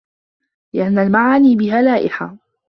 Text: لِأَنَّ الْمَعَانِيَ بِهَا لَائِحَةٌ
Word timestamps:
لِأَنَّ 0.75 0.99
الْمَعَانِيَ 0.99 1.55
بِهَا 1.55 1.81
لَائِحَةٌ 1.81 2.37